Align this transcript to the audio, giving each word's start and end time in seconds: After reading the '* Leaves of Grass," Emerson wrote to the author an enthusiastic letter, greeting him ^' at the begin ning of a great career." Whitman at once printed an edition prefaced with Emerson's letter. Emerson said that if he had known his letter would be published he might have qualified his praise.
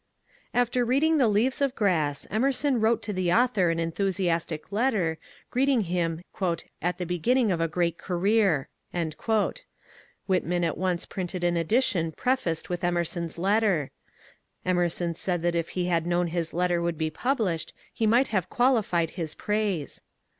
After 0.51 0.83
reading 0.83 1.19
the 1.19 1.27
'* 1.27 1.27
Leaves 1.37 1.61
of 1.61 1.75
Grass," 1.75 2.25
Emerson 2.31 2.79
wrote 2.81 3.03
to 3.03 3.13
the 3.13 3.31
author 3.31 3.69
an 3.69 3.77
enthusiastic 3.77 4.71
letter, 4.71 5.19
greeting 5.51 5.81
him 5.81 6.23
^' 6.35 6.63
at 6.81 6.97
the 6.97 7.05
begin 7.05 7.35
ning 7.35 7.51
of 7.51 7.61
a 7.61 7.67
great 7.67 7.99
career." 7.99 8.67
Whitman 10.25 10.63
at 10.63 10.75
once 10.79 11.05
printed 11.05 11.43
an 11.43 11.55
edition 11.55 12.13
prefaced 12.13 12.67
with 12.67 12.83
Emerson's 12.83 13.37
letter. 13.37 13.91
Emerson 14.65 15.13
said 15.13 15.43
that 15.43 15.53
if 15.53 15.69
he 15.77 15.85
had 15.85 16.07
known 16.07 16.29
his 16.29 16.51
letter 16.51 16.81
would 16.81 16.97
be 16.97 17.11
published 17.11 17.71
he 17.93 18.07
might 18.07 18.29
have 18.29 18.49
qualified 18.49 19.11
his 19.11 19.35
praise. 19.35 20.01